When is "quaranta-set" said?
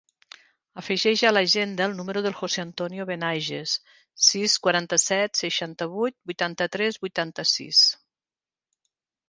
4.65-5.39